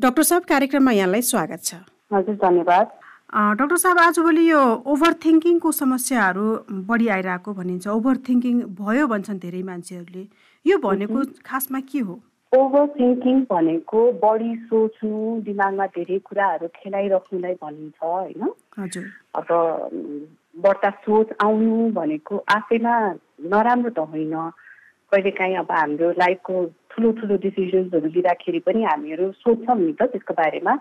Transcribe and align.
Doctor 0.00 0.22
साहब 0.22 0.44
कार्यक्रममा 0.48 0.92
यहाँलाई 0.92 1.22
स्वागत 1.28 1.60
छ। 1.64 1.74
हजुर 2.12 2.34
धन्यवाद। 2.42 2.86
डाक्टर 3.60 3.76
साहब 3.76 3.98
आजभोलि 3.98 4.44
यो 4.50 4.60
ओभर 4.92 5.12
थिङ्किङको 5.24 5.72
समस्याहरू 5.78 6.44
बढी 6.88 7.08
आइरहेको 7.16 7.52
भनिन्छ। 7.52 7.88
ओभर 7.88 8.16
थिङ्किङ 8.28 8.62
भयो 8.80 9.06
भन्छन् 9.12 9.42
धेरै 9.44 9.62
मान्छेहरूले। 9.62 10.24
यो 10.66 10.78
भनेको 10.86 11.24
खासमा 11.44 11.80
के 11.92 12.00
हो? 12.08 12.16
ओभर 12.52 12.86
थिङ्किङ 12.96 13.44
भनेको 13.52 14.00
बढी 14.24 14.50
सोच्नु 14.72 15.20
दिमागमा 15.44 15.86
धेरै 15.92 16.18
कुराहरू 16.30 16.72
खेलाइराख्नुलाई 16.80 17.54
भनिन्छ 17.60 18.00
होइन? 18.00 18.42
हजुर। 18.80 19.06
अब 19.36 19.48
बढ्ता 20.64 20.90
सोच 21.04 21.28
आउनु 21.44 21.92
भनेको 22.00 22.44
आफैमा 22.56 22.96
नराम्रो 23.52 23.90
त 23.92 24.08
होइन। 24.08 24.34
कहिलेकाहीँ 25.12 25.56
अब 25.60 25.70
हाम्रो 25.76 26.10
लाइफको 26.24 26.54
ठुलो 26.90 27.10
ठुलो 27.20 27.36
डिसिजन्सहरू 27.44 28.08
लिँदाखेरि 28.16 28.58
पनि 28.66 28.82
हामीहरू 28.82 29.30
सोध्छौँ 29.42 29.78
नि 29.78 29.92
त 29.92 30.10
त्यसको 30.12 30.34
बारेमा। 30.34 30.72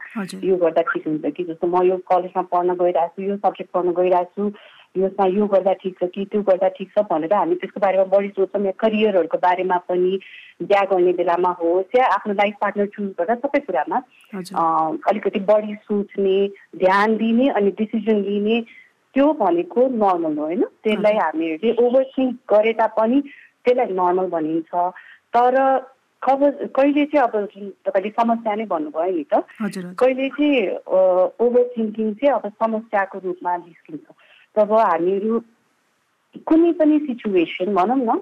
यो 0.44 0.56
गर्दा 0.64 0.82
ठिक 0.90 1.08
हुन्छ 1.08 1.26
कि 1.38 1.44
जस्तो 1.50 1.68
म 1.68 1.84
यो 1.86 1.98
कलेजमा 2.10 2.44
पढ्न 2.52 2.74
गइरहेको 2.82 3.16
छु 3.16 3.30
यो 3.30 3.36
सब्जेक्ट 3.46 3.72
पढ्न 3.74 3.94
गइरहेको 4.00 4.34
छु 4.36 4.52
यसमा 4.98 5.26
यो 5.38 5.46
गर्दा 5.54 5.74
ठिक 5.82 5.94
छ 6.02 6.10
कि 6.14 6.26
त्यो 6.32 6.42
गर्दा 6.50 6.68
ठिक 6.78 6.90
छ 6.98 7.06
भनेर 7.10 7.34
हामी 7.34 7.56
त्यसको 7.62 7.80
बारेमा 7.80 8.06
बढी 8.14 8.30
सोध्छौँ 8.38 8.66
या 8.66 8.72
करियरहरूको 8.84 9.38
बारेमा 9.46 9.78
पनि 9.90 10.14
बिहा 10.66 10.84
गर्ने 10.92 11.14
बेलामा 11.20 11.52
होस् 11.62 11.96
या 11.96 12.06
आफ्नो 12.16 12.34
लाइफ 12.42 12.56
पार्टनर 12.62 12.88
चुज 12.96 13.14
गर्दा 13.20 13.36
सबै 13.44 13.60
कुरामा 13.70 13.98
अलिकति 15.10 15.40
बढी 15.52 15.76
सोच्ने 15.86 16.38
ध्यान 16.84 17.16
दिने 17.22 17.48
अनि 17.60 17.72
डिसिजन 17.80 18.18
लिने 18.30 18.58
त्यो 19.16 19.28
भनेको 19.38 19.88
नर्मल 20.02 20.38
हो 20.38 20.44
होइन? 20.46 20.64
त्यसलाई 20.84 21.16
हामीहरूले 21.18 21.72
ओभर 21.86 22.04
थिङ्क 22.18 22.36
गरे 22.54 22.74
तापनि 22.82 23.22
त्यसलाई 23.66 23.94
नर्मल 24.02 24.28
भनिन्छ। 24.34 24.74
तर 25.34 25.56
खबर 26.22 26.68
कहिले 26.76 27.06
चाहिँ 27.06 27.28
अब 27.28 27.36
जुन 27.54 27.70
तपाईँले 27.88 28.10
समस्या 28.20 28.56
नै 28.56 28.66
भन्नुभयो 28.66 29.12
नि 29.16 29.24
त। 29.32 29.44
कहिले 30.00 30.30
चाहिँ 30.36 30.84
ओभर 31.40 31.64
थिङ्किङ 31.78 32.14
चाहिँ 32.20 32.34
अब 32.36 32.48
समस्याको 32.60 33.18
रूपमा 33.24 33.56
निस्किन्छ। 33.58 34.08
तब 34.56 34.74
हामीहरू 34.74 35.40
कुनै 36.48 36.72
पनि 36.80 37.00
सिचुएसन 37.08 37.74
भनौँ 37.74 37.98
न 37.98 38.20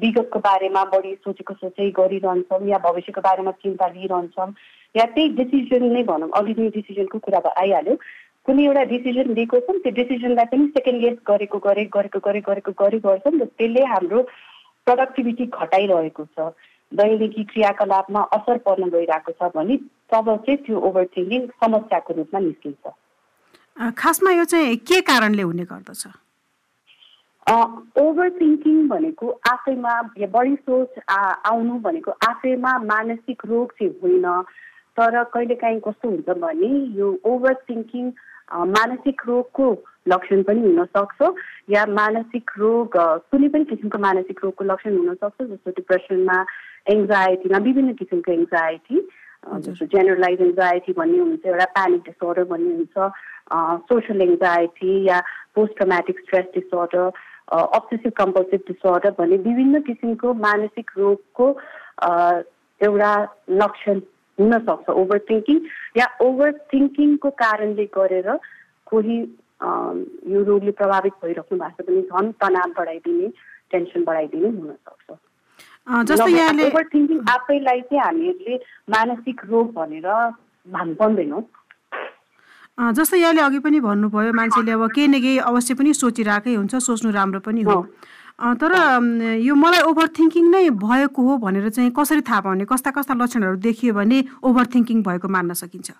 विगतको 0.00 0.38
बारेमा 0.38 0.84
बढी 0.92 1.14
सोचेको 1.24 1.54
सोचै 1.54 1.90
गरिरहन्छौँ 1.96 2.66
या 2.68 2.78
भविष्यको 2.84 3.20
बारेमा 3.24 3.52
चिन्ता 3.64 3.86
लिइरहन्छौँ 3.96 4.52
या 4.94 5.04
त्यही 5.16 5.28
डिसिजन 5.40 5.84
नै 5.92 6.02
भनौँ 6.04 6.30
अघि 6.36 6.54
नै 6.58 6.68
डिसिजनको 6.76 7.18
कुरा 7.24 7.40
आइहाल्यो। 7.56 7.94
कुनै 8.46 8.64
एउटा 8.64 8.84
डिसिजन 8.92 9.32
लिएको 9.34 9.60
छौँ 9.64 9.78
त्यो 9.80 9.92
डिसिजनलाई 9.96 10.46
पनि 10.52 10.66
सेकेन्ड 10.76 11.00
गेस 11.00 11.16
गरेको 11.26 11.58
गरे 11.64 11.84
गरेको 11.96 12.20
गरे 12.26 12.40
गरेको 12.48 12.72
गरे 12.80 12.98
गर्छौँ 13.06 13.32
र 13.40 13.44
त्यसले 13.56 13.84
हाम्रो 13.92 14.22
प्रडक्टिभिटी 14.86 15.44
घटाइरहेको 15.52 16.24
छ। 16.36 16.52
दैनिकी 16.92 17.44
क्रियाकलापमा 17.44 18.20
असर 18.36 18.58
पर्न 18.66 18.88
गइरहेको 18.90 19.32
छ 19.32 19.50
भने 19.56 19.76
तब 20.12 20.30
चाहिँ 20.36 20.56
त्यो 20.66 20.78
ओभर 20.88 21.04
थिङ्किङ 21.16 21.46
समस्याको 21.62 22.14
रूपमा 22.14 22.40
निस्किन्छ। 22.40 23.92
खासमा 23.98 24.30
यो 24.32 24.44
चाहिँ 24.44 24.76
के 24.88 25.00
कारणले 25.10 25.42
हुने 25.42 25.64
गर्दछ? 25.64 26.06
ओभर 28.00 28.30
थिङ्किङ 28.40 28.88
भनेको 28.88 29.28
आफैमा 29.50 29.92
बढी 30.32 30.54
सोच 30.54 30.98
आउनु 31.08 31.78
भनेको 31.80 32.10
आफैमा 32.28 32.72
मानसिक 32.84 33.42
रोग 33.46 33.72
चाहिँ 33.72 33.92
होइन। 34.02 34.26
तर 34.96 35.22
कहिलेकाहीँ 35.34 35.80
कस्तो 35.80 36.08
हुन्छ 36.08 36.38
भने 36.40 36.72
यो 36.98 37.08
ओभर 37.24 37.54
थिङ्किङ 37.68 38.10
मानसिक 38.74 39.22
रोगको 39.26 39.66
लक्षण 40.08 40.42
पनि 40.42 40.60
हुनसक्छ 40.60 41.20
या 41.70 41.84
मानसिक 41.86 42.50
रोग 42.58 42.96
कुनै 43.30 43.48
पनि 43.48 43.64
किसिमको 43.70 43.98
मानसिक 43.98 44.40
रोगको 44.44 44.64
लक्षण 44.64 44.96
हुनसक्छ 44.96 45.42
जस्तो 45.42 45.70
डिप्रेसनमा 45.78 46.38
एङ्जाइटीमा 46.94 47.58
विभिन्न 47.68 47.92
किसिमको 48.02 48.32
एङ्जाइटी 48.32 49.00
जस्तो 49.64 49.86
जेनरलाइज 49.94 50.40
एङ्जाइटी 50.42 50.92
भन्ने 50.98 51.18
हुन्छ 51.18 51.46
एउटा 51.46 51.64
प्यानिक 51.78 52.02
डिसअर्डर 52.06 52.44
भन्ने 52.52 52.74
हुन्छ 52.74 53.10
सोसियल 53.90 54.22
एङ्जाइटी 54.22 54.92
या 55.08 55.18
post 55.54 55.76
traumatic 55.76 56.20
stress 56.26 56.46
disorder 56.54 57.10
obsessive 57.56 58.12
compulsive 58.16 58.60
disorder 58.68 59.10
भन्ने 59.18 59.36
विभिन्न 59.48 59.80
किसिमको 59.88 60.34
मानसिक 60.46 60.90
रोगको 60.98 61.46
एउटा 62.80 63.12
लक्षण 63.62 64.00
हुनसक्छ। 64.38 64.90
ओभर 64.90 65.18
थिङ्किङ 65.30 65.60
या 65.98 66.06
ओभर 66.22 66.52
थिङ्किङको 66.72 67.30
कारणले 67.42 67.84
गरेर 67.96 68.28
कोही 68.90 69.16
यो 70.34 70.42
रोगले 70.50 70.72
प्रभावित 70.80 71.14
भइराख्नु 71.24 71.58
भएको 71.58 71.82
छ 71.82 71.86
भने 71.88 72.02
झन् 72.02 72.32
तनाव 72.42 72.74
बढाइदिने 72.78 73.28
टेन्सन 73.72 74.04
बढाइदिने 74.04 74.48
हुनसक्छ। 74.58 75.18
ओभर 75.88 76.84
थिङ्किङ 76.94 77.18
आफैलाई 77.30 77.80
चाहिँ 77.80 78.02
हामीहरूले 78.02 78.56
मानसिक 78.92 79.40
रोग 79.50 79.72
भनेर 79.74 80.08
भान 80.66 80.94
पर्दैनौँ। 80.94 81.42
जस्तै 82.78 83.18
यहाँले 83.18 83.42
अघि 83.42 83.58
पनि 83.58 83.80
भन्नुभयो 83.80 84.32
मान्छेले 84.32 84.72
अब 84.72 84.84
केही 84.94 85.08
न 85.08 85.20
केही 85.20 85.38
अवश्य 85.50 85.74
पनि 85.74 85.94
सोचिरहेकै 85.94 86.54
हुन्छ 86.54 86.74
सोच्नु 86.88 87.10
राम्रो 87.10 87.40
पनि 87.40 87.62
हो। 87.62 87.78
तर 88.60 88.72
यो 89.42 89.54
मलाई 89.54 89.82
ओभर 89.90 90.06
थिङ्किङ 90.18 90.44
नै 90.50 90.68
भएको 90.76 91.22
हो 91.22 91.36
भनेर 91.42 91.68
चाहिँ 91.70 91.90
कसरी 91.96 92.20
थाहा 92.28 92.40
पाउने 92.40 92.64
कस्ता 92.68 92.90
कस्ता 92.94 93.14
लक्षणहरू 93.14 93.56
देखियो 93.64 93.94
भने 93.94 94.18
ओभर 94.44 94.66
थिङ्किङ 94.74 95.02
भएको 95.02 95.28
मान्न 95.28 95.58
सकिन्छ? 95.62 95.90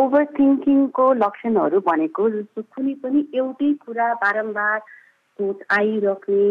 ओभर 0.00 0.24
थिङ्किङको 0.38 1.06
लक्षणहरू 1.20 1.78
भनेको 1.86 2.22
जस्तो 2.30 2.62
कुनै 2.74 2.94
पनि 3.04 3.20
एउटै 3.34 3.72
कुरा 3.86 4.08
बारम्बार 4.24 4.78
सोच 5.38 5.58
आइराख्ने 5.78 6.42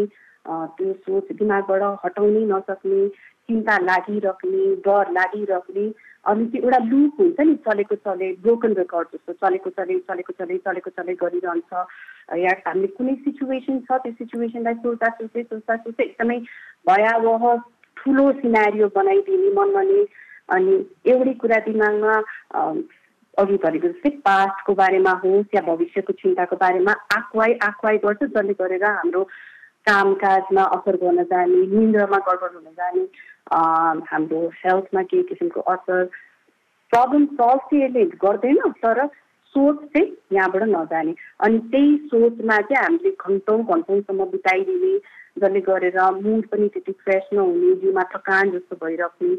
त्यो 0.46 0.92
सोच 1.06 1.32
दिमागबाट 1.38 1.82
हटाउनै 2.04 2.44
नसक्ने 2.52 3.00
चिन्ता 3.48 3.76
लागिराख्ने 3.84 4.64
डर 4.86 5.10
लागिराख्ने 5.12 5.84
अनि 6.30 6.44
त्यो 6.52 6.62
एउटा 6.62 6.78
लुप 6.84 7.20
हुन्छ 7.20 7.40
नि 7.40 7.54
चलेको 7.66 7.96
चले 8.06 8.28
ब्रोकन 8.44 8.72
रेकर्ड 8.78 9.08
जस्तो 9.14 9.32
चलेको 9.42 9.70
चले 9.78 9.98
चलेको 10.08 10.32
चले 10.38 10.56
चलेको 10.66 10.90
चले 10.96 11.14
गरिरहन्छ। 11.22 11.72
या 12.38 12.52
हामीले 12.66 12.86
कुनै 12.96 13.14
सिचुएसन 13.24 13.78
छ 13.86 14.00
त्यो 14.04 14.12
सिचुएसनलाई 14.20 14.74
सोच्दा 14.84 15.08
सोच्दै 15.18 15.42
सोच्दा 15.42 15.76
सोच्दै 15.84 16.04
एकदमै 16.04 16.38
भयावह 16.86 17.44
ठुलो 17.96 18.26
सिनारियो 18.40 18.88
बनाइदिने 18.96 19.52
मनमा 19.58 19.84
अनि 20.56 20.74
एउटै 21.12 21.34
कुरा 21.44 21.58
दिमागमा 21.68 22.14
अघि 23.38 23.56
भनेको 23.64 23.88
जस्तै 23.88 24.10
पास्टको 24.26 24.74
बारेमा 24.80 25.12
होस् 25.24 25.54
या 25.54 25.62
भविष्यको 25.68 26.12
चिन्ताको 26.22 26.56
बारेमा 26.62 26.94
आक्वाई 27.16 27.52
आक्वाई 27.62 27.96
गर्छ 28.04 28.22
जसले 28.24 28.54
गरेर 28.60 28.84
हाम्रो 28.86 29.22
कामकाजमा 29.86 30.62
असर 30.76 30.96
गर्न 30.96 31.22
जाने 31.30 31.66
निन्द्रमा 31.76 32.18
गडबड 32.26 32.54
हुन 32.54 32.72
जाने 32.80 33.04
हाम्रो 34.10 34.40
हेल्थमा 34.64 35.02
केही 35.02 35.22
किसिमको 35.22 35.60
असर 35.72 36.04
प्रब्लम 36.92 37.24
सल्भ 37.24 37.58
चाहिँ 37.70 37.84
यसले 37.84 38.04
गर्दैन 38.24 38.58
तर 38.84 39.06
सोच 39.54 39.78
चाहिँ 39.94 40.06
यहाँबाट 40.32 40.62
नजाने। 40.62 41.14
अनि 41.40 41.58
त्यही 41.72 41.96
सोचमा 42.06 42.56
चाहिँ 42.60 42.82
हामीले 42.84 43.10
घन्टौँ 43.10 43.58
घन्टौँसम्म 43.64 44.24
बिताइदिने 44.30 44.92
जसले 45.38 45.60
गरेर 45.60 45.98
मुड 46.22 46.46
पनि 46.46 46.68
त्यति 46.68 46.92
फ्रेस 47.02 47.28
नहुने 47.32 47.74
जिउमा 47.80 48.02
थकान 48.14 48.50
जस्तो 48.50 48.76
भइराख्ने 48.84 49.34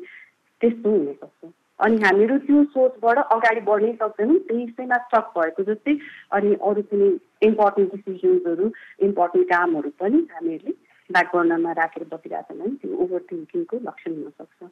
त्यस्तो 0.62 0.90
हुनसक्छ। 0.90 1.50
अनि 1.82 1.98
हामीहरू 2.04 2.38
त्यो 2.48 2.64
सोचबाट 2.76 3.18
अगाडि 3.36 3.62
बढ्नै 3.70 3.94
सक्दैनौँ 4.02 4.38
त्यसैमा 4.50 4.98
स्टक 5.06 5.34
भएको 5.38 5.64
जस्तै 5.70 5.98
अनि 6.38 6.54
अरू 6.70 6.82
कुनै 6.92 7.10
इम्पोर्टेन्ट 7.50 7.96
डिसिजन्सहरू 7.96 8.72
इम्पोर्टेन्ट 9.08 9.50
कामहरू 9.54 9.92
पनि 10.04 10.22
हामीहरूले 10.36 10.74
ब्याकबर्नरमा 11.10 11.72
राखेर 11.82 12.08
बसिरहेको 12.14 12.54
छन् 12.54 12.62
भने 12.62 12.78
त्यो 12.84 13.02
ओभर 13.06 13.28
थिङ्किङको 13.32 13.84
लक्षण 13.90 14.12
हुनसक्छ 14.22 14.72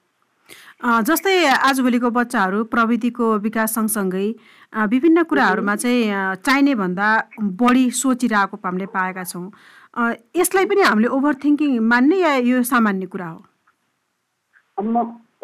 जस्तै 1.07 1.33
आजभोलिको 1.69 2.09
बच्चाहरू 2.11 2.59
प्रविधिको 2.69 3.25
विकास 3.41 3.73
सँगसँगै 3.75 4.27
विभिन्न 4.93 5.23
कुराहरूमा 5.31 5.75
चाहिँ 5.83 6.37
चाहिने 6.45 6.73
भन्दा 6.79 7.09
बढी 7.59 7.85
सोचिरहेको 7.97 8.57
हामीले 8.63 8.85
पाएका 8.95 9.23
छौँ। 9.31 9.45
यसलाई 10.37 10.65
पनि 10.71 10.81
हामीले 10.83 11.09
ओभर 11.17 11.33
थिङ्किङ 11.43 11.79
मान्ने 11.91 12.17
या 12.19 12.33
यो 12.49 12.63
सामान्य 12.71 13.05
कुरा 13.13 13.29
हो? 13.29 13.41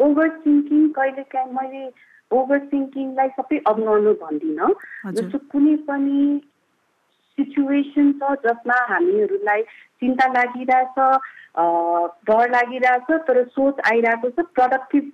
ओभर 0.00 0.28
थिङ्किङ 0.44 0.88
कहिलेकाहीँ 0.98 1.52
मैले 1.52 1.84
ओभर 2.30 2.58
थिङ्किङलाई 2.72 3.28
सबै 3.36 3.58
अबनर्मल 3.66 4.14
भन्दिनँ। 4.22 4.70
जस्तो 5.12 5.38
कुनै 5.52 5.76
पनि 5.88 6.20
सिचुएसन 7.38 8.12
छ 8.20 8.34
जसमा 8.44 8.78
हामीहरूलाई 8.90 9.62
चिन्ता 10.00 10.26
लागिरहेछ 10.32 10.98
डर 12.28 12.50
लागिरहेछ 12.50 13.10
तर 13.28 13.44
सोच 13.56 13.80
आइरहेको 13.92 14.30
छ 14.30 14.46
प्रडक्टिभ 14.58 15.12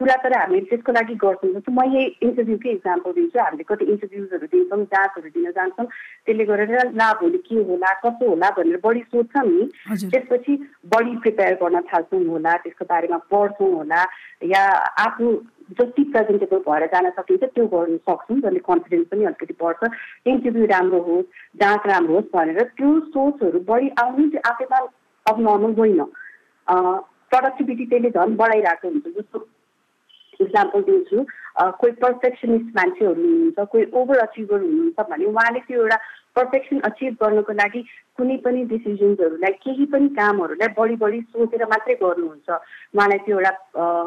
कुरा 0.00 0.16
तर 0.22 0.32
हामी 0.36 0.60
त्यसको 0.68 0.92
लागि 0.92 1.14
गर्छौँ। 1.16 1.52
जस्तो 1.52 1.72
म 1.72 1.80
यही 1.88 2.04
इन्टरभ्यूकै 2.20 2.70
इक्जाम्पल 2.70 3.12
दिन्छु। 3.16 3.38
हामीले 3.40 3.64
कति 3.64 3.84
इन्टरभ्युजहरू 3.92 4.46
दिन्छौँ 4.52 4.84
जाँचहरू 4.92 5.28
दिन 5.32 5.50
जान्छौँ। 5.56 5.86
त्यसले 6.26 6.44
गरेर 6.44 6.92
ला 7.00 7.08
भोलि 7.20 7.38
के 7.48 7.56
होला 7.64 7.92
कसो 8.04 8.28
होला 8.28 8.50
भनेर 8.56 8.80
बढी 8.84 9.00
सोध्छौँ 9.08 9.44
नि। 9.48 9.64
त्यसपछि 10.12 10.52
बढी 10.92 11.16
प्रिपेयर 11.24 11.54
गर्न 11.62 11.80
थाल्छौँ 11.88 12.24
होला 12.28 12.52
त्यसको 12.60 12.84
बारेमा 12.92 13.18
पढ्छौँ 13.32 13.72
होला। 13.72 14.00
या 14.44 14.62
आफू 15.00 15.32
जति 15.80 16.02
प्रेजेन्टेबल 16.12 16.60
भएर 16.68 16.86
जान 16.92 17.10
सकिन्छ 17.16 17.44
त्यो 17.56 17.66
गर्नु 17.66 17.96
सक्छौँ 18.04 18.38
जसले 18.44 18.60
कन्फिडेन्स 18.68 19.06
पनि 19.10 19.24
अलिकति 19.32 19.54
बढ्छ। 19.64 19.90
इन्टरभ्यू 20.28 20.66
राम्रो 20.76 21.00
होस् 21.08 21.26
जाँच 21.56 21.86
राम्रो 21.88 22.14
होस् 22.14 22.30
भनेर 22.36 22.62
त्यो 22.76 22.92
सोचहरू 23.16 23.64
बढी 23.64 23.88
आउनु 24.04 24.28
चाहिँ 24.28 24.44
आफैमा 24.52 24.78
अब 25.26 25.36
नर्मल 25.40 25.74
होइन। 25.80 26.00
प्रडक्टिभिटी 27.32 27.84
त्यसले 27.90 28.10
झन् 28.10 28.36
बढाइरहेको 28.36 28.88
हुन्छ। 28.88 29.06
जस्तो 29.18 29.38
इक्जाम्पल 30.40 30.82
दिन्छु। 30.88 31.24
कोही 31.80 31.92
पर्फेक्सनिस्ट 32.04 32.68
मान्छेहरू 32.76 33.22
हुनुहुन्छ 33.22 33.68
कोही 33.72 33.84
ओभर 34.00 34.18
अचिभर 34.26 34.60
हुनुहुन्छ 34.60 35.08
भने 35.10 35.24
उहाँले 35.24 35.60
त्यो 35.68 35.80
एउटा 35.82 35.98
पर्फेक्सन 36.36 36.80
अचिभ 36.88 37.14
गर्नको 37.22 37.52
लागि 37.60 37.80
कुनै 38.16 38.36
पनि 38.44 38.64
डिसिजन्सहरूलाई 38.72 39.52
केही 39.64 39.84
पनि 39.92 40.08
कामहरूलाई 40.18 40.68
बढी 40.78 40.96
बढी 41.02 41.20
सोचेर 41.32 41.64
मात्रै 41.72 41.94
गर्नुहुन्छ। 42.02 42.48
उहाँलाई 42.50 43.18
त्यो 43.24 43.38
एउटा 43.38 43.52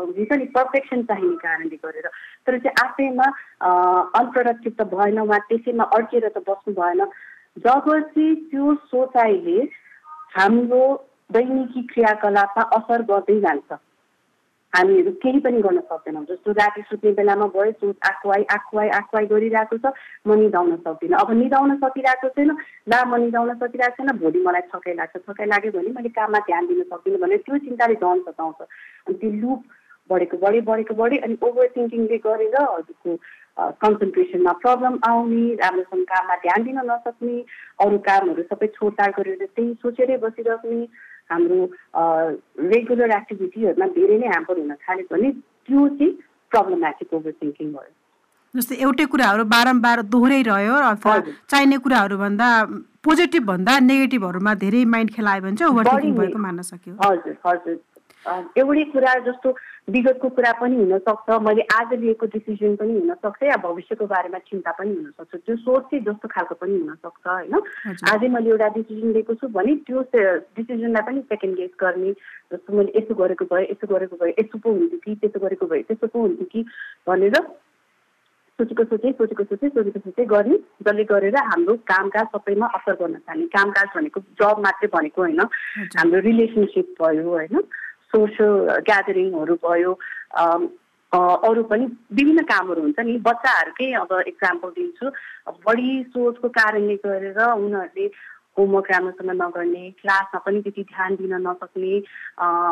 हुन्छ 0.06 0.32
नि 0.32 0.46
पर्फेक्सन 0.58 1.02
चाहिने 1.10 1.36
कारणले 1.42 1.78
गरेर। 1.86 2.08
तर 2.46 2.58
चाहिँ 2.60 2.76
आफैमा 2.86 3.28
अनप्रोडक्टिभ 4.22 4.74
त 4.80 4.88
भएन 4.94 5.20
उहाँ 5.26 5.40
त्यसैमा 5.50 5.84
अड्केर 5.98 6.28
त 6.30 6.46
बस्नु 6.50 6.74
भएन। 6.78 7.06
जब 7.66 7.90
चाहिँ 7.90 8.36
त्यो 8.50 8.74
सोचाइले 8.88 9.60
हाम्रो 10.38 10.82
दैनिकी 11.34 11.82
क्रियाकलापमा 11.94 12.64
असर 12.78 13.02
गर्दै 13.10 13.40
जान्छ 13.42 13.74
हामीहरू 14.74 15.12
केही 15.22 15.40
पनि 15.42 15.62
गर्न 15.62 15.80
सक्दैनौँ। 15.82 16.24
जस्तो 16.26 16.52
राति 16.52 16.82
सुत्ने 16.90 17.12
बेलामा 17.18 17.46
भयो 17.56 17.72
सुत 17.72 17.98
आकुवाई 18.06 18.44
आकुवाई 18.54 18.90
आकुवाई 19.00 19.26
गरिरहेको 19.26 19.78
छ 19.78 19.94
म 20.28 20.38
निधाउन 20.40 20.76
सक्दिनँ। 20.86 21.18
अब 21.18 21.32
निधाउन 21.42 21.76
सकिरहेको 21.82 22.30
छैन 22.38 22.52
ला 22.90 23.04
म 23.06 23.22
निधाउन 23.26 23.54
सकिरहेको 23.58 23.96
छैन 23.98 24.18
भोलि 24.22 24.44
मलाई 24.46 24.70
थकाइ 24.70 24.94
लाग्छ। 25.02 25.16
थकाइ 25.26 25.48
लाग्यो 25.48 25.72
भने 25.74 25.90
मैले 25.98 26.10
काममा 26.14 26.40
ध्यान 26.46 26.68
दिन 26.68 26.84
सक्दिनँ 26.94 27.20
भने 27.20 27.38
त्यो 27.50 27.58
चिन्ताले 27.66 27.96
झन् 27.98 28.24
सताउँछ। 28.30 28.62
अनि 29.10 29.18
त्यो 29.18 29.32
लुप 29.42 29.62
बढेको 30.10 30.38
बढी 30.38 30.62
बढेको 30.70 30.94
बढी 30.96 31.18
अनि 31.26 31.36
ओभर 31.42 31.68
थिङ्किङले 31.76 32.18
गरेर 32.22 32.56
हजुरको 32.62 33.18
कन्सन्ट्रेसनमा 33.82 34.52
प्रब्लम 34.64 34.94
आउने 35.06 35.44
राम्रोसँग 35.62 36.04
काममा 36.12 36.36
ध्यान 36.46 36.64
दिन 36.64 36.80
नसक्ने 36.90 37.38
अरू 37.86 37.98
कामहरू 38.08 38.44
सबै 38.50 38.68
छोडताड 38.78 39.12
गरेर 39.18 39.46
त्यही 39.46 39.74
सोचेरै 39.82 40.18
बसिराख्ने 40.24 40.86
हाम्रो 41.32 41.60
रेगुलर 42.74 43.12
एक्टिभिटीहरूमा 43.20 43.88
धेरै 43.98 44.18
नै 44.18 44.28
ह्याम्पर 44.34 44.60
हुन 44.60 44.74
थाल्यो 44.84 45.06
भने 45.14 45.32
त्यो 45.32 45.88
चाहिँ 45.88 46.12
प्रब्लमेटिक 46.52 47.14
ओभर 47.14 47.32
थिङ्किङ 47.42 47.68
भयो। 47.74 47.92
जस्तै 48.54 48.76
एउटै 48.84 49.06
कुराहरू 49.14 49.44
बारम्बार 49.50 50.02
दोहोऱ्याइरह्यो 50.14 50.76
अथवा 50.92 51.18
चाहिने 51.52 51.78
कुराहरू 51.86 52.16
भन्दा 52.18 52.48
पोजिटिभ 53.06 53.44
भन्दा 53.50 53.74
नेगेटिभहरूमा 53.90 54.54
धेरै 54.64 54.82
माइन्ड 54.94 55.10
खेलायो 55.16 55.42
भने 55.44 55.56
चाहिँ 55.56 55.74
ओभर 55.74 55.86
भएको 56.22 56.40
मान्न 56.46 56.62
सक्यो। 56.70 56.94
हजुर 57.04 57.36
हजुर। 57.46 57.76
एउटै 58.28 58.84
कुरा 58.92 59.14
जस्तो 59.26 59.50
विगतको 59.90 60.30
कुरा 60.30 60.52
पनि 60.60 60.76
हुनसक्छ 60.76 61.38
मैले 61.42 61.62
आज 61.76 61.94
लिएको 62.00 62.26
डिसिजन 62.36 62.76
पनि 62.76 62.94
हुनसक्छ 63.00 63.44
या 63.44 63.56
भविष्यको 63.64 64.06
बारेमा 64.06 64.38
चिन्ता 64.50 64.72
पनि 64.80 64.92
हुनसक्छ 64.96 65.36
त्यो 65.36 65.56
सोच 65.56 65.84
चाहिँ 65.92 66.04
जस्तो 66.06 66.28
खालको 66.28 66.56
पनि 66.56 66.80
हुनसक्छ 66.80 67.28
होइन? 67.28 67.56
आजै 68.12 68.28
मैले 68.28 68.50
एउटा 68.50 68.68
डिसिजन 68.76 69.14
लिएको 69.14 69.34
छु 69.40 69.48
भने 69.56 69.76
त्यो 69.88 70.04
डिसिजनलाई 70.12 71.04
पनि 71.08 71.22
सेकेन्ड 71.32 71.56
गेस 71.58 71.72
गर्ने 71.80 72.12
जस्तो 72.52 72.78
मैले 72.78 72.92
यसो 73.00 73.16
गरेको 73.24 73.46
भए 73.56 73.64
यसो 73.72 73.88
गरेको 73.96 74.16
भए 74.22 74.36
यसो 74.40 74.58
पो 74.60 74.70
हुन्थ्यो 74.70 75.00
कि 75.00 75.16
त्यसो 75.16 75.40
गरेको 75.40 75.66
भए 75.66 75.82
त्यसो 75.88 76.08
पो 76.08 76.20
हुन्थ्यो 76.20 76.48
कि 76.52 76.66
भनेर 77.08 77.42
सोचेको 78.60 78.84
सोचेँ 78.84 79.12
सोचेको 79.18 79.44
सोचेँ 79.44 79.70
सोचेको 79.70 80.00
सोचेँ 80.00 80.26
गर्ने 80.28 80.56
जसले 80.84 81.04
गरेर 81.12 81.36
हाम्रो 81.50 81.76
कामकाज 81.88 82.26
सबैमा 82.36 82.68
असर 82.78 82.96
गर्न 83.02 83.16
थाल्ने। 83.24 83.46
कामकाज 83.56 83.88
भनेको 83.96 84.22
जब 84.42 84.60
मात्रै 84.66 84.90
भनेको 84.94 85.22
होइन। 85.22 85.40
हाम्रो 85.98 86.20
रिलेसनसिप 86.28 86.96
भयो 87.02 87.30
होइन? 87.30 87.56
सोसियल 88.14 88.82
ग्यादरिङहरू 88.90 89.56
भयो 89.66 89.92
अरू 91.12 91.62
पनि 91.70 91.86
विभिन्न 92.18 92.42
कामहरू 92.50 92.82
हुन्छ 92.82 93.00
नि। 93.06 93.18
बच्चाहरूकै 93.28 93.92
अब 94.02 94.12
इक्जाम्पल 94.28 94.70
दिन्छु। 94.78 95.06
बढी 95.66 95.90
सोचको 96.14 96.48
कारणले 96.58 96.96
गरेर 97.06 97.40
उनीहरूले 97.40 98.06
होमवर्क 98.58 98.92
राम्रोसँग 98.92 99.32
नगर्ने 99.42 99.84
क्लासमा 100.02 100.40
पनि 100.46 100.62
त्यति 100.62 100.84
ध्यान 100.92 101.16
दिन 101.16 101.34
नसक्ने 101.48 101.94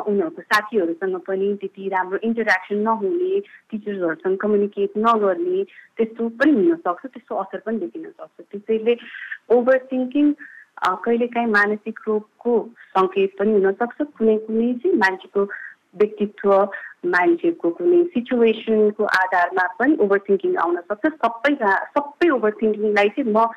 उनीहरूको 0.10 0.42
साथीहरूसँग 0.42 1.18
पनि 1.28 1.48
त्यति 1.62 1.88
राम्रो 1.96 2.18
इन्टरेक्सन 2.28 2.78
नहुने 2.88 3.40
टिचर्सहरूसँग 3.72 4.38
कम्युनिकेट 4.44 4.98
नगर्ने 5.08 5.64
त्यस्तो 5.98 6.30
पनि 6.38 6.52
हुनसक्छ 6.58 7.06
त्यस्तो 7.06 7.36
असर 7.42 7.60
पनि 7.66 7.78
देखिन 7.80 8.06
सक्छ। 8.10 8.46
त्यसैले 8.52 8.98
ओभर 9.56 9.78
थिङ्किङ 9.92 10.26
कहिलेकाहीँ 10.86 11.50
मानसिक 11.52 12.00
रोगको 12.08 12.54
सङ्केत 12.98 13.32
पनि 13.40 13.52
हुनसक्छ। 13.54 13.98
कुनै 14.18 14.38
कुनै 14.46 14.74
चाहिँ 14.82 14.98
मान्छेको 14.98 15.42
व्यक्तित्व 15.98 16.50
मान्छेको 17.14 17.70
कुनै 17.78 18.04
सिचुएसनको 18.14 19.04
आधारमा 19.20 19.66
पनि 19.80 19.96
ओभर 20.06 20.20
थिङ्किङ 20.30 20.56
आउन 20.64 20.76
सक्छ। 20.92 21.04
सबै 21.24 21.54
सबै 21.98 22.30
ओभर 22.38 22.52
थिङ्किङलाई 22.62 23.10
चाहिँ 23.16 23.32
म 23.34 23.50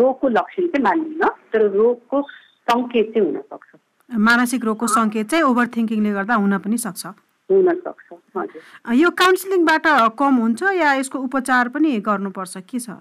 रोगको 0.00 0.28
लक्षण 0.28 0.66
चाहिँ 0.72 0.84
मान्दिनँ 0.84 1.30
तर 1.52 1.62
रोगको 1.76 2.22
सङ्केत 2.68 3.06
चाहिँ 3.14 3.26
हुनसक्छ। 3.28 3.70
मानसिक 4.10 4.64
रोगको 4.64 4.86
सङ्केत 4.86 5.30
चाहिँ 5.30 5.44
ओभर 5.44 5.66
थिङ्किङले 5.76 6.10
गर्दा 6.18 6.34
हुन 6.44 6.58
पनि 6.58 6.78
सक्छ। 6.78 7.06
हुन 7.50 7.68
सक्छ 7.86 8.08
हजुर 8.36 8.94
यो 9.00 9.10
काउन्सिलिङबाट 9.22 9.86
कम 10.18 10.34
हुन्छ 10.44 10.62
या 10.76 10.94
यसको 11.00 11.18
उपचार 11.18 11.68
पनि 11.74 11.98
गर्नुपर्छ? 12.08 12.54
के 12.68 12.78
छ? 12.78 13.00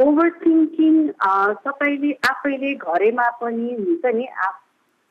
ओभर 0.00 0.30
थिङ्किङ 0.44 0.94
तपाईँले 1.64 2.12
आफैले 2.28 2.74
घरैमा 2.74 3.28
पनि 3.40 3.68
हुन्छ 3.74 4.14
नि 4.14 4.26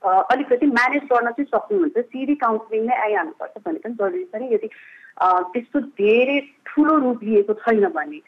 अलिकति 0.04 0.68
म्यानेज 0.68 1.04
गर्न 1.12 1.32
चाहिँ 1.32 1.46
सक्नुहुन्छ। 1.52 1.98
सिडी 1.98 2.36
काउन्सिलिङ 2.44 2.86
नै 2.88 2.96
आइहाल्नुपर्छ 3.04 3.62
भन्ने 3.66 3.80
पनि 3.80 3.94
जरुरी 4.00 4.24
छ 4.26 4.42
नि। 4.42 4.48
यदि 4.54 4.68
त्यस्तो 5.54 5.80
धेरै 6.02 6.40
ठुलो 6.68 6.98
रूप 7.06 7.24
लिएको 7.24 7.54
छैन 7.64 7.88
भने 7.96 8.20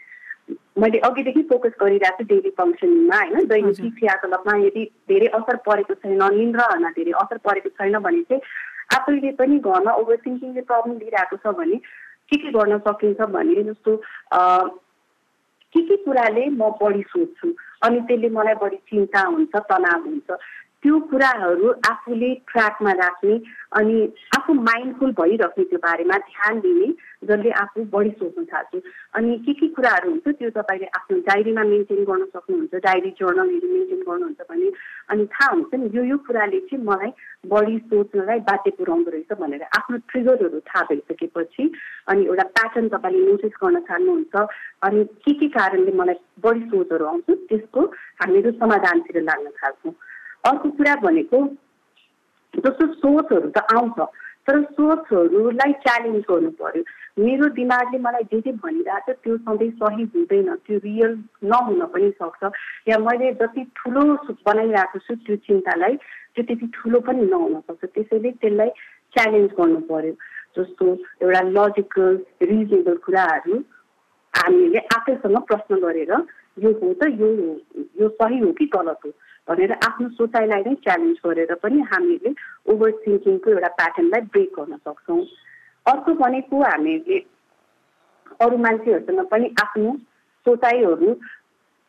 मैले 0.80 1.00
अघिदेखि 1.10 1.42
फोकस 1.52 1.76
गरिरहेको 1.82 2.24
छु 2.24 2.30
डेली 2.32 2.50
फङ्सनिङमा 2.60 3.20
होइन? 3.20 3.48
दैनिक 3.52 3.94
क्रियाकलापमा 4.00 4.56
यदि 4.64 4.84
धेरै 5.12 5.28
असर 5.40 5.56
परेको 5.68 5.94
छैन 6.06 6.24
निन्द्राहरूमा 6.40 6.90
धेरै 6.96 7.20
असर 7.26 7.38
परेको 7.50 7.70
छैन 7.76 8.00
भने 8.08 8.24
चाहिँ 8.32 8.42
आफैले 8.96 9.32
पनि 9.44 9.60
घरमा 9.60 10.00
ओभर 10.02 10.18
थिङ्किङले 10.26 10.62
प्रब्लम 10.72 10.98
दिइरहेको 11.04 11.38
छ 11.44 11.56
भने 11.60 11.78
के 12.32 12.38
के 12.38 12.52
गर्न 12.58 12.78
सकिन्छ 12.88 13.30
भने 13.36 13.64
जस्तो 13.64 14.00
के 15.76 15.82
के 15.88 15.96
कुराले 16.04 16.46
म 16.50 16.70
बढी 16.82 17.02
सोध्छु। 17.12 17.54
अनि 17.86 18.00
त्यसले 18.08 18.30
मलाई 18.32 18.56
बढी 18.64 18.78
चिन्ता 18.90 19.22
हुन्छ 19.28 19.56
तनाव 19.56 20.04
हुन्छ। 20.08 20.40
त्यो 20.84 21.00
कुराहरू 21.10 21.70
आफूले 21.90 22.30
ट्र्याकमा 22.50 22.92
राख्ने 22.92 23.36
अनि 23.78 23.96
आफू 24.38 24.54
माइन्डफुल 24.54 25.12
भइराख्ने 25.20 25.64
त्यो 25.66 25.80
बारेमा 25.86 26.18
ध्यान 26.30 26.60
दिने 26.62 26.88
जसले 27.26 27.52
आफू 27.62 27.84
बढी 27.94 28.10
सोच्नु 28.22 28.44
थाल्छु। 28.46 28.82
अनि 29.18 29.38
के 29.46 29.54
के 29.60 29.68
कुराहरू 29.74 30.10
हुन्छ 30.10 30.28
त्यो 30.40 30.50
तपाईँले 30.58 30.88
आफ्नो 30.98 31.18
डायरीमा 31.30 31.64
मेन्टेन 31.74 32.04
गर्न 32.06 32.26
सक्नुहुन्छ 32.36 32.74
डायरी 32.86 33.10
जर्नलहरू 33.20 33.68
मेन्टेन 33.74 34.02
गर्नुहुन्छ 34.08 34.42
भने 34.50 34.70
अनि 35.10 35.26
थाहा 35.26 35.52
हुन्छ 35.52 35.74
नि 35.74 35.90
यो 35.98 36.04
यो 36.04 36.18
कुराले 36.18 36.60
चाहिँ 36.60 36.84
मलाई 36.86 37.12
बढी 37.48 37.78
सोच्नलाई 37.80 38.40
बाध्य 38.40 38.72
पुऱ्याउँदो 38.72 39.12
रहेछ 39.12 39.38
भनेर 39.40 39.64
आफ्नो 39.78 39.98
ट्रिगरहरू 40.10 40.60
थाहा 40.60 40.84
भइसकेपछि 40.84 41.72
अनि 42.08 42.26
एउटा 42.26 42.44
प्याटर्न 42.56 42.88
तपाईँले 42.88 43.26
नोटिस 43.32 43.52
गर्न 43.64 43.80
चाहनुहुन्छ 43.80 44.36
अनि 44.82 45.04
के 45.26 45.34
के 45.34 45.48
कारणले 45.48 45.92
मलाई 45.92 46.20
बढी 46.44 46.62
सोचहरू 46.66 47.06
आउँछ 47.06 47.30
त्यसको 47.50 47.82
हामीहरू 48.22 48.52
समाधानतिर 48.52 49.22
लाग्न 49.22 49.50
थाल्छौँ। 49.62 49.94
अर्को 50.50 50.70
कुरा 50.70 50.96
भनेको 50.96 51.38
जस्तो 52.54 52.94
सोचहरू 52.94 53.50
त 53.50 53.66
आउँछ 53.74 54.00
तर 54.48 54.62
सोचहरूलाई 54.78 55.74
च्यालेन्ज 55.86 56.24
गर्नु 56.30 56.50
पर्यो 56.62 56.84
मेरो 57.24 57.48
दिमागले 57.58 58.00
मलाई 58.00 58.24
जे 58.32 58.40
जे 58.46 58.52
भनिरहेको 58.64 59.14
छ 59.14 59.18
त्यो 59.24 59.38
सधैँ 59.38 59.70
सही 59.82 60.04
हुँदैन 60.16 60.50
त्यो 60.66 60.78
रियल 60.86 61.14
नहुन 61.52 61.86
पनि 61.94 62.10
सक्छ। 62.22 62.52
या 62.90 62.98
मैले 63.00 63.32
जति 63.42 63.64
ठुलो 63.78 64.04
बनाइरहेको 64.48 65.00
छु 65.00 65.16
त्यो 65.26 65.36
चिन्तालाई 65.48 65.96
त्यो 66.36 66.44
त्यति 66.46 66.68
ठुलो 66.76 67.00
पनि 67.08 67.26
नहुन 67.32 67.60
सक्छ। 67.66 67.86
त्यसैले 67.96 68.32
त्यसलाई 68.44 68.70
च्यालेन्ज 69.16 69.52
गर्नु 69.60 69.80
पर्यो 69.90 70.14
जस्तो 70.58 70.86
एउटा 71.24 71.42
लजिकल 71.56 72.20
रिजनेबल 72.52 72.98
कुराहरू 73.06 73.58
हामीले 74.34 74.80
आफैसँग 74.96 75.38
प्रश्न 75.50 75.80
गरेर 75.82 76.12
यो 76.64 76.72
हो 76.80 76.94
त 77.02 77.08
यो 77.20 77.30
यो 78.02 78.08
सही 78.20 78.40
हो 78.40 78.52
कि 78.60 78.66
गलत 78.76 79.00
हो? 79.06 79.12
भनेर 79.48 79.72
आफ्नो 79.88 80.10
सोचाइलाई 80.10 80.64
नै 80.64 80.74
च्यालेन्ज 80.84 81.18
गरेर 81.26 81.54
पनि 81.64 81.82
हामीले 81.92 82.34
ओभर 82.72 82.92
थिङ्किङको 83.02 83.52
एउटा 83.52 83.68
प्याटर्नलाई 83.80 84.22
ब्रेक 84.34 84.52
गर्न 84.60 84.78
सक्छौँ। 84.78 85.22
अर्को 85.86 86.14
भनेको 86.14 86.62
हामीहरूले 86.64 87.20
अरू 88.42 88.58
मान्छेहरूसँग 88.58 89.22
पनि 89.26 89.54
आफ्नो 89.64 89.92
सोचाइहरू 90.46 91.14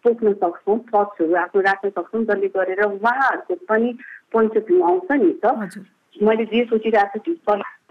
पोख्न 0.04 0.32
सक्छौँ 0.32 0.78
थट्सहरू 0.90 1.34
आफ्नो 1.34 1.60
राख्न 1.60 1.90
सक्छौँ 1.90 2.24
जसले 2.24 2.48
गरेर 2.56 2.82
उहाँहरूको 2.84 3.54
पनि 3.68 3.92
पोइन्ट 4.32 4.56
अफ 4.56 4.66
भ्यू 4.68 4.82
आउँछ 4.82 5.12
नि 5.12 5.32
त। 5.44 5.86
मैले 6.22 6.44
जे 6.44 6.64
सोचिरहेको 6.64 7.18
छु 7.18 7.32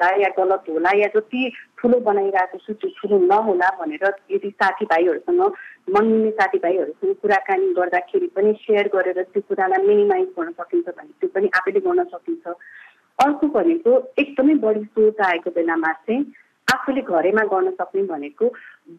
होला 0.01 0.15
या 0.21 0.29
गलत 0.37 0.69
होला 0.69 0.89
या 0.97 1.07
जति 1.15 1.51
ठुलो 1.79 1.99
बनाइरहेको 1.99 2.57
छु 2.57 2.73
त्यो 2.73 2.89
ठुलो 2.99 3.17
नहोला 3.25 3.69
भनेर 3.79 4.05
यदि 4.31 4.49
साथीभाइहरूसँग 4.51 5.41
मनमिल्ने 5.95 6.31
साथीभाइहरूसँग 6.31 7.15
कुराकानी 7.21 7.73
गर्दाखेरि 7.73 8.27
पनि 8.35 8.53
सेयर 8.61 8.87
गरेर 8.95 9.21
त्यो 9.23 9.41
कुरालाई 9.47 9.87
मिनिमाइज 9.87 10.27
गर्न 10.39 10.51
सकिन्छ 10.51 10.87
भने 10.87 11.11
त्यो 11.19 11.29
पनि 11.35 11.49
आफैले 11.55 11.79
गर्न 11.87 12.03
सकिन्छ। 12.11 12.47
अर्को 13.19 13.47
भनेको 13.47 13.91
एकदमै 14.19 14.55
बढी 14.65 14.83
सोच 14.83 15.21
आएको 15.27 15.49
बेलामा 15.55 15.91
चाहिँ 16.03 16.25
आफूले 16.67 17.01
घरैमा 17.01 17.43
गर्न 17.53 17.71
सक्ने 17.79 18.03
भनेको 18.11 18.47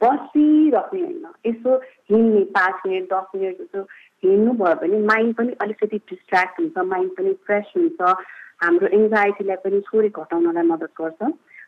बसिराख्ने 0.00 1.00
होइन। 1.00 1.26
यसो 1.46 1.76
हिँड्ने 2.10 2.42
पाँच 2.56 2.86
मिनट 2.86 3.12
दस 3.12 3.36
मिनट 3.36 3.60
जस्तो 3.60 3.82
हिँड्नुभयो 4.24 4.74
भने 4.80 4.98
माइन्ड 5.12 5.36
पनि 5.36 5.52
अलिकति 5.60 5.96
डिस्ट्र्याक्ट 6.10 6.60
हुन्छ 6.60 6.88
माइन्ड 6.94 7.10
पनि 7.18 7.32
फ्रेस 7.44 7.72
हुन्छ। 7.76 8.16
हाम्रो 8.60 8.88
एङ्जाइटीलाई 8.98 9.56
पनि 9.64 9.80
थोरै 9.88 10.08
घटाउनलाई 10.20 10.66
मद्दत 10.72 10.92
गर्छ। 11.00 11.20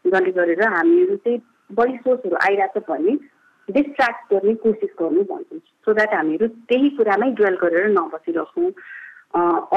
जसले 0.06 0.30
गरेर 0.38 0.62
हामीहरू 0.76 1.16
चाहिँ 1.24 1.40
बढी 1.78 1.96
सोचहरू 2.04 2.36
आइरहेको 2.46 2.80
छ 2.80 2.90
भने 2.90 3.12
डिस्ट्र्याक्ट 3.68 4.32
गर्ने 4.32 4.54
कोसिस 4.64 4.92
गर्नु 5.00 5.22
भन्छु। 5.30 5.58
सो 5.84 5.92
द्याट 5.98 6.14
हामीहरू 6.14 6.46
त्यही 6.70 6.88
कुरामै 6.96 7.30
ड्वेल 7.38 7.56
गरेर 7.64 7.86
नबसिराखौँ 7.98 8.70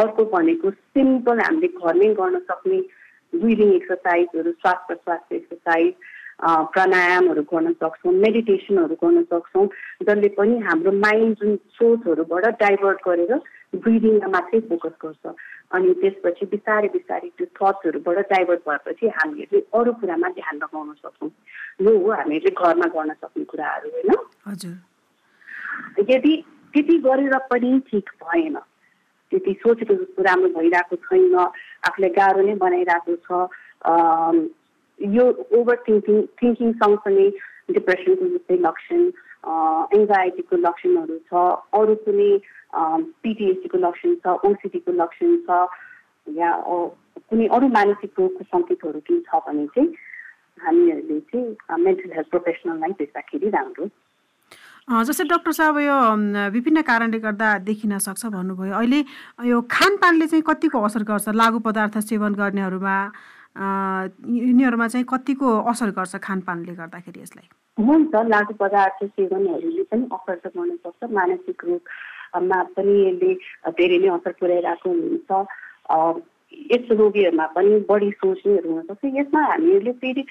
अर्को 0.01 0.25
भनेको 0.33 0.71
सिम्पल 0.71 1.39
हामीले 1.45 1.67
घरमै 1.67 2.09
गर्न 2.19 2.39
सक्ने 2.51 2.79
ब्रिदिङ 3.33 3.73
एक्सर्साइजहरू 3.73 4.51
श्वास 4.61 4.79
प्रश्वासको 4.87 5.35
एक्सर्साइज 5.35 5.93
प्राणायामहरू 6.75 7.41
गर्न 7.51 7.73
सक्छौँ 7.81 8.13
मेडिटेसनहरू 8.25 8.95
गर्न 9.03 9.23
सक्छौँ 9.33 9.65
जसले 10.07 10.29
पनि 10.37 10.57
हाम्रो 10.67 10.91
माइन्ड 11.05 11.35
जुन 11.41 11.55
सोचहरूबाट 11.79 12.45
डाइभर्ट 12.63 13.07
गरेर 13.07 13.33
ब्रिदिङमा 13.83 14.27
मात्रै 14.35 14.59
फोकस 14.69 14.95
गर्छ। 15.03 15.35
अनि 15.71 15.93
त्यसपछि 16.01 16.45
बिस्तारै 16.53 16.87
बिस्तारै 16.95 17.29
त्यो 17.37 17.45
थट्सहरूबाट 17.57 18.17
डाइभर्ट 18.31 18.61
भएपछि 18.67 19.07
हामीहरूले 19.17 19.59
अरू 19.79 19.91
कुरामा 20.01 20.29
ध्यान 20.37 20.55
लगाउन 20.63 20.93
सक्छौँ। 20.93 21.31
यो 21.81 21.97
हो 21.97 22.11
हामीहरूले 22.11 22.51
घरमा 22.51 22.87
गर्न 22.95 23.13
सक्ने 23.21 23.43
कुराहरू 23.51 23.89
होइन? 23.95 24.09
यदि 26.11 26.33
त्यति 26.73 26.97
गरेर 27.07 27.37
पनि 27.51 27.71
ठिक 27.87 28.09
भएन 28.23 28.57
त्यति 29.31 29.53
सोचेको 29.63 29.93
जस्तो 29.95 30.23
राम्रो 30.23 30.49
भइरहेको 30.59 30.95
छैन 31.07 31.35
आफूलाई 31.87 32.09
गाह्रो 32.19 32.41
नै 32.47 32.55
बनाइरहेको 32.63 33.15
छ 33.25 33.29
यो 34.99 35.25
ओभर 35.57 35.77
थिङ्किङ 35.87 36.17
थिङ्किङ 36.41 36.73
सँगसँगै 36.81 37.27
डिप्रेसनको 37.71 38.25
जस्तै 38.33 38.57
लक्षण 38.67 39.01
एङ्जाइटीको 39.97 40.57
लक्षणहरू 40.65 41.17
छ 41.29 41.45
अरू 41.79 41.95
कुनै 42.03 42.31
पिटिएसडीको 42.73 43.77
लक्षण 43.77 44.15
छ 44.25 44.35
ओसिडीको 44.49 44.91
लक्षण 45.03 45.35
छ 45.47 45.65
या 46.39 46.51
कुनै 47.29 47.47
अरू 47.55 47.67
मानसिक 47.77 48.11
रोगको 48.19 48.43
सङ्केतहरू 48.51 48.99
केही 49.07 49.19
छ 49.27 49.41
भने 49.47 49.65
चाहिँ 49.75 49.89
हामीहरूले 50.61 51.19
चाहिँ 51.31 51.79
मेन्टल 51.83 52.11
हेल्थ 52.15 52.29
प्रोफेसनललाई 52.29 52.91
भेट्दाखेरि 52.99 53.49
राम्रो। 53.49 53.87
जस्तै 55.07 55.23
डक्टर 55.31 55.51
साहब 55.57 55.77
यो 55.79 55.97
विभिन्न 56.53 56.81
कारणले 56.81 57.19
गर्दा 57.25 57.49
देखिन 57.67 57.97
सक्छ 58.05 58.25
भन्नुभयो। 58.35 58.73
अहिले 58.75 58.99
यो 59.49 59.61
खानपानले 59.71 60.27
चाहिँ 60.27 60.43
कतिको 60.47 60.81
असर 60.87 61.03
गर्छ? 61.09 61.29
लागु 61.41 61.59
पदार्थ 61.67 61.97
सेवन 62.07 62.33
गर्नेहरूमा 62.41 62.95
यिनीहरूमा 63.51 64.87
चाहिँ 64.87 65.05
कतिको 65.09 65.47
असर 65.71 65.89
गर्छ 65.97 66.15
खानपानले 66.23 66.73
गर्दाखेरि 66.75 67.19
यसलाई? 67.21 67.47
हुन्छ 67.77 68.13
लागु 68.33 68.53
पदार्थ 68.63 69.03
सेवनहरूले 69.05 69.83
पनि 69.91 70.05
असर 70.17 70.35
त 70.43 70.45
गर्न 70.55 70.75
सक्छ। 70.85 71.11
मानसिक 71.11 71.65
रोगमा 72.33 72.63
पनि 72.75 72.95
यसले 73.07 73.33
धेरै 73.71 73.97
नै 73.97 74.09
असर 74.09 74.31
पुर्याइरहेको 74.39 74.89
हुन्छ। 74.89 75.29
यस 76.71 76.91
रोगीहरूमा 76.99 77.45
पनि 77.55 77.79
बढी 77.89 78.09
सोच्नेहरू 78.11 78.71
हुनसक्छ 78.71 79.11
यसमा 79.17 79.41
हामीहरूले 79.41 79.91
फेरि 80.01 80.23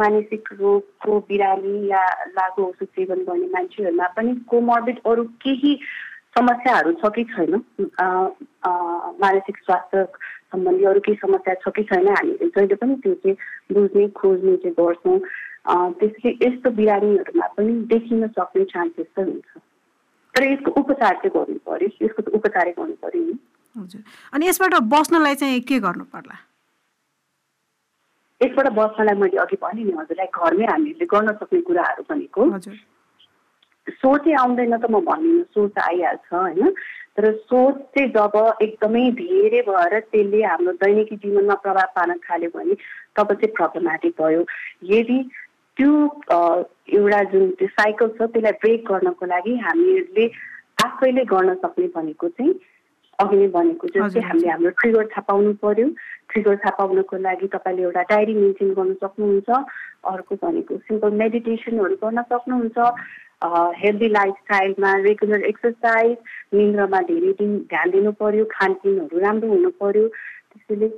मानसिक 0.00 0.48
रोगको 0.60 1.18
बिरामी 1.28 1.74
या 1.88 2.02
लागु 2.38 2.62
औषध 2.66 2.86
सेवन 2.86 3.24
गर्ने 3.26 3.48
मान्छेहरूमा 3.54 4.06
पनि 4.16 4.34
कोमर्बिड 4.50 4.98
अरू 5.06 5.24
केही 5.42 5.74
समस्याहरू 6.38 6.92
छ 7.02 7.10
कि 7.16 7.24
छैन? 7.34 7.52
मानसिक 9.22 9.56
स्वास्थ्य 9.58 10.04
सम्बन्धी 10.52 10.84
अरू 10.84 11.00
केही 11.00 11.18
समस्या 11.26 11.54
छ 11.54 11.74
कि 11.76 11.82
छैन? 11.90 12.08
हामीले 12.08 12.46
जहिले 12.46 12.74
पनि 12.74 12.94
त्यो 13.02 13.14
चाहिँ 13.14 13.36
बुझ्ने 13.74 14.08
खोज्ने 14.22 14.56
चाहिँ 14.62 14.76
गर्छौँ। 14.80 15.18
त्यसले 15.98 16.30
यस्तो 16.46 16.70
बिरामीहरूमा 16.70 17.46
पनि 17.56 17.72
देखिन 17.92 18.26
सक्ने 18.38 18.64
चान्सेस 18.64 19.06
चाहिँ 19.16 19.30
हुन्छ। 19.30 19.65
तर 20.36 20.44
यसको 20.44 20.70
उपचार 20.80 21.14
चाहिँ 21.14 21.32
गर्नु 21.36 21.58
पर्यो 21.64 21.88
यसको 22.04 22.22
त 22.22 22.28
उपचारै 22.36 22.72
गर्नु 22.78 22.94
पर्यो 23.00 23.22
नि। 23.24 23.38
हजुर। 23.76 24.02
अनि 24.32 24.48
यसबाट 24.48 24.74
बस्नलाई 24.92 25.34
चाहिँ 25.34 25.60
के 25.64 25.78
गर्नु 25.80 26.04
पर्ला? 26.12 26.36
यसबाट 28.40 28.68
बस्नलाई 28.76 29.16
मैले 29.16 29.38
अघि 29.40 29.56
भने 29.62 29.84
नि 29.84 29.92
हजुरलाई 29.96 30.28
घरमै 30.28 30.66
हामीले 30.72 31.06
गर्न 31.08 31.32
सक्ने 31.40 31.60
कुराहरू 31.68 32.04
भनेको 32.10 32.42
सोचै 33.86 34.32
आउँदैन 34.34 34.76
त 34.76 34.90
म 34.90 35.00
भन्दिनँ 35.08 35.44
सोच 35.56 35.78
आइहाल्छ 35.78 36.28
होइन? 36.34 36.70
तर 37.16 37.24
सोच 37.48 37.74
चाहिँ 37.96 38.08
जब 38.12 38.34
एकदमै 38.62 39.04
धेरै 39.16 39.60
भएर 39.64 39.98
त्यसले 40.12 40.42
हाम्रो 40.44 40.72
दैनिकी 40.84 41.16
जीवनमा 41.16 41.54
प्रभाव 41.64 41.88
पार्न 41.96 42.18
थाल्यो 42.28 42.50
भने 42.52 42.74
तब 43.16 43.32
चाहिँ 43.32 43.54
प्रब्लमेटिक 43.56 44.12
भयो। 44.20 44.42
यदि 44.92 45.18
त्यो 45.76 45.90
एउटा 46.98 47.22
जुन 47.32 47.50
त्यो 47.58 47.68
साइकल 47.80 48.08
छ 48.16 48.30
त्यसलाई 48.34 48.58
ब्रेक 48.62 48.84
गर्नको 48.90 49.26
लागि 49.32 49.56
हामीहरूले 49.66 50.26
आफैले 50.84 51.24
गर्न 51.32 51.54
सक्ने 51.64 51.86
भनेको 51.96 52.28
चाहिँ 52.28 52.54
अघि 53.18 53.36
नै 53.36 53.46
भनेको 53.52 53.88
जस्तै 53.92 54.20
हामीले 54.28 54.48
हाम्रो 54.50 54.70
ट्रिगर 54.80 55.06
थाहा 55.12 55.24
पाउनु 55.28 55.52
पर्यो। 55.60 55.86
ट्रिगर 56.32 56.56
थाहा 56.64 56.76
पाउनको 56.78 57.16
लागि 57.26 57.46
तपाईँले 57.54 57.82
एउटा 57.82 58.02
डायरी 58.10 58.34
मेन्टेन 58.40 58.72
गर्न 58.78 58.92
सक्नुहुन्छ 59.04 59.48
अर्को 60.12 60.34
भनेको 60.42 60.76
सिम्पल 60.88 61.16
मेडिटेसनहरू 61.22 61.96
गर्न 62.02 62.22
सक्नुहुन्छ 62.32 62.76
हेल्दी 63.80 64.08
लाइफस्टाइलमा 64.18 64.92
रेगुलर 65.06 65.44
एक्सर्साइज 65.52 66.16
निन्द्रमा 66.54 67.00
धेरै 67.08 67.32
दिन 67.40 67.56
ध्यान 67.72 67.90
दिनु 67.96 68.12
पर्यो 68.20 68.44
खानपिनहरू 68.52 69.24
राम्रो 69.24 69.48
हुनु 69.48 69.70
पर्यो। 69.80 70.08
त्यसैले 70.08 70.88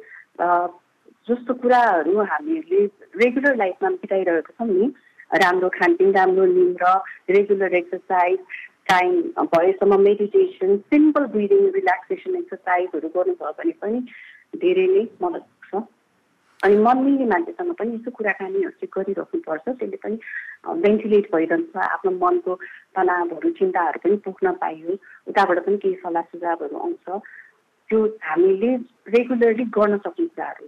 जस्तो 1.29 1.55
कुराहरू 1.55 2.23
हामीहरूले 2.25 2.85
रेगुलर 3.23 3.57
लाइफमा 3.57 3.89
बिताइरहेको 4.03 4.53
छौँ 4.59 4.69
नि 4.69 4.87
राम्रो 5.43 5.69
खानपिन 5.77 6.13
राम्रो 6.15 6.45
निन्द्र 6.53 6.93
रेगुलर 7.31 7.75
एक्सर्साइज 7.75 8.39
टाइम 8.89 9.21
भएसम्म 9.55 10.01
मेडिटेसन 10.01 10.77
सिम्पल 10.93 11.27
ब्रिदिङ 11.35 11.67
रिल्याक्सेसन 11.75 12.37
एक्सर्साइजहरू 12.37 13.09
गर्नुभयो 13.17 13.53
भने 13.59 13.73
पनि 13.83 14.01
धेरै 14.57 14.87
नै 14.95 15.05
मद्दत 15.23 15.45
पुग्छ। 15.45 15.85
अनि 16.61 16.77
मन 16.87 17.03
मिल्ने 17.05 17.27
मान्छेसँग 17.33 17.73
पनि 17.81 17.95
यसो 17.95 18.11
कुराकानीहरू 18.11 18.71
चाहिँ 18.71 18.93
गरिराख्नुपर्छ 18.97 19.69
त्यसले 19.69 19.99
पनि 20.05 20.17
भेन्टिलेट 20.87 21.29
भइरहन्छ 21.35 21.77
आफ्नो 21.89 22.11
मनको 22.25 22.55
तनावहरू 22.97 23.51
चिन्ताहरू 23.61 23.99
पनि 24.05 24.17
पुग्न 24.25 24.53
पाइयो 24.65 24.99
उताबाट 25.33 25.65
पनि 25.67 25.77
केही 25.85 25.95
सल्लाह 26.03 26.23
सुझावहरू 26.33 26.77
आउँछ। 26.79 27.21
त्यो 27.91 28.05
हामीले 28.23 28.71
रेगुलरली 29.15 29.65
गर्न 29.77 29.97
सक्ने 29.99 30.27
कुराहरू 30.27 30.67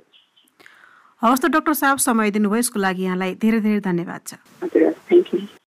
हवस् 1.22 1.42
त 1.42 1.46
डाक्टर 1.52 1.72
साहब 1.76 1.98
समय 2.00 2.30
दिनुभयो 2.32 2.58
यसको 2.58 2.80
लागि 2.80 3.02
यहाँलाई 3.04 3.34
धेरै 3.36 3.60
धेरै 3.60 3.80
धन्यवाद 3.84 4.20
छ। 4.26 4.40